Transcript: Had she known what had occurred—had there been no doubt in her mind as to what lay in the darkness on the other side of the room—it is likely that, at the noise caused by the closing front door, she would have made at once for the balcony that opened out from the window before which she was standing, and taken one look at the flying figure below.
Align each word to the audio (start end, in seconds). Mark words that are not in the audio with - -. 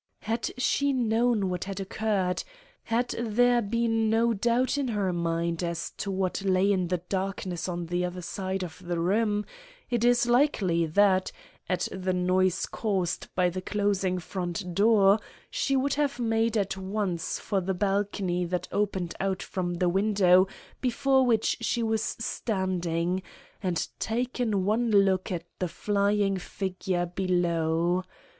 Had 0.21 0.49
she 0.57 0.93
known 0.93 1.47
what 1.47 1.65
had 1.65 1.79
occurred—had 1.79 3.09
there 3.19 3.61
been 3.61 4.09
no 4.09 4.33
doubt 4.33 4.75
in 4.75 4.87
her 4.87 5.13
mind 5.13 5.61
as 5.63 5.91
to 5.97 6.09
what 6.09 6.41
lay 6.43 6.71
in 6.71 6.87
the 6.87 7.03
darkness 7.07 7.69
on 7.69 7.85
the 7.85 8.03
other 8.03 8.23
side 8.23 8.63
of 8.63 8.81
the 8.83 8.99
room—it 8.99 10.03
is 10.03 10.25
likely 10.25 10.87
that, 10.87 11.31
at 11.69 11.87
the 11.91 12.13
noise 12.13 12.65
caused 12.65 13.27
by 13.35 13.47
the 13.47 13.61
closing 13.61 14.17
front 14.17 14.73
door, 14.73 15.19
she 15.51 15.75
would 15.75 15.93
have 15.93 16.17
made 16.17 16.57
at 16.57 16.75
once 16.75 17.37
for 17.37 17.61
the 17.61 17.75
balcony 17.75 18.43
that 18.43 18.67
opened 18.71 19.13
out 19.19 19.43
from 19.43 19.75
the 19.75 19.87
window 19.87 20.47
before 20.81 21.23
which 21.27 21.57
she 21.61 21.83
was 21.83 22.01
standing, 22.19 23.21
and 23.61 23.87
taken 23.99 24.65
one 24.65 24.89
look 24.89 25.31
at 25.31 25.43
the 25.59 25.67
flying 25.67 26.37
figure 26.37 27.05
below. 27.05 28.03